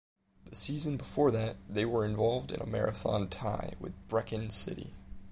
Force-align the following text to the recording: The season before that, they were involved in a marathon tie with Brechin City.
The 0.45 0.55
season 0.55 0.97
before 0.97 1.29
that, 1.29 1.57
they 1.69 1.85
were 1.85 2.05
involved 2.07 2.51
in 2.51 2.59
a 2.59 2.65
marathon 2.65 3.27
tie 3.29 3.73
with 3.79 3.93
Brechin 4.07 4.49
City. 4.51 4.95